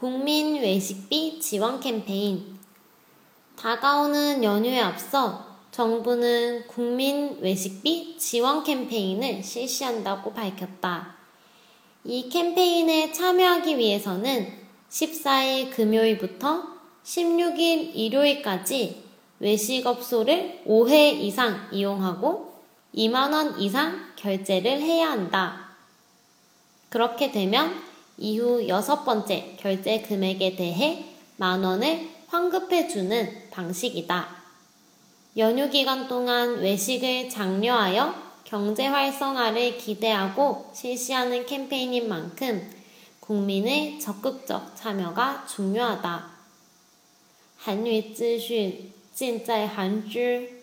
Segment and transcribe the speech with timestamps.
[0.00, 2.58] 국민 외식비 지원 캠페인.
[3.54, 11.16] 다가오는 연휴에 앞서 정부는 국민 외식비 지원 캠페인을 실시한다고 밝혔다.
[12.04, 14.50] 이 캠페인에 참여하기 위해서는
[14.88, 16.62] 14일 금요일부터
[17.04, 19.04] 16일 일요일까지
[19.38, 22.54] 외식업소를 5회 이상 이용하고
[22.94, 25.76] 2만원 이상 결제를 해야 한다.
[26.88, 27.89] 그렇게 되면
[28.19, 31.05] 이후 여섯 번째 결제 금액에 대해
[31.37, 34.27] 만원을 환급해주는 방식이다.
[35.37, 38.13] 연휴 기간 동안 외식을 장려하여
[38.45, 42.71] 경제 활성화를 기대하고 실시하는 캠페인인 만큼
[43.19, 46.35] 국민의 적극적 참여가 중요하다.
[47.57, 50.58] 韩语资讯尽在韩知。